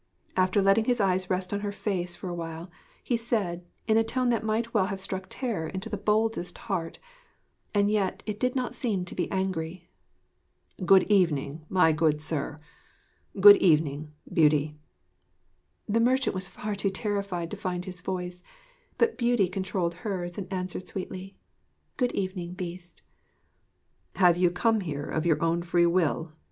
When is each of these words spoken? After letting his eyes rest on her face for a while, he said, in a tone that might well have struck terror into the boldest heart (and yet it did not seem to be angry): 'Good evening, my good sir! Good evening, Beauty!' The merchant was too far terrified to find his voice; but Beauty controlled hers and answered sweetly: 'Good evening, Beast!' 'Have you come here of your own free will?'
After 0.35 0.63
letting 0.63 0.85
his 0.85 0.99
eyes 0.99 1.29
rest 1.29 1.53
on 1.53 1.59
her 1.59 1.71
face 1.71 2.15
for 2.15 2.27
a 2.27 2.33
while, 2.33 2.71
he 3.03 3.15
said, 3.15 3.63
in 3.85 3.97
a 3.97 4.03
tone 4.03 4.29
that 4.29 4.43
might 4.43 4.73
well 4.73 4.87
have 4.87 4.99
struck 4.99 5.27
terror 5.29 5.67
into 5.67 5.89
the 5.89 5.95
boldest 5.97 6.57
heart 6.57 6.97
(and 7.75 7.91
yet 7.91 8.23
it 8.25 8.39
did 8.39 8.55
not 8.55 8.73
seem 8.73 9.05
to 9.05 9.13
be 9.13 9.29
angry): 9.29 9.91
'Good 10.83 11.03
evening, 11.03 11.67
my 11.69 11.91
good 11.91 12.19
sir! 12.19 12.57
Good 13.39 13.57
evening, 13.57 14.11
Beauty!' 14.33 14.75
The 15.87 15.99
merchant 15.99 16.33
was 16.33 16.49
too 16.49 16.53
far 16.59 16.73
terrified 16.73 17.51
to 17.51 17.57
find 17.57 17.85
his 17.85 18.01
voice; 18.01 18.41
but 18.97 19.19
Beauty 19.19 19.47
controlled 19.47 19.93
hers 20.01 20.35
and 20.35 20.51
answered 20.51 20.87
sweetly: 20.87 21.37
'Good 21.97 22.13
evening, 22.13 22.53
Beast!' 22.55 23.03
'Have 24.15 24.35
you 24.35 24.49
come 24.49 24.81
here 24.81 25.05
of 25.05 25.27
your 25.27 25.39
own 25.43 25.61
free 25.61 25.85
will?' 25.85 26.33